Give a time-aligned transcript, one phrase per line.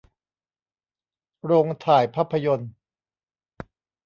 [1.43, 2.71] โรงถ่ายภาพยนตร์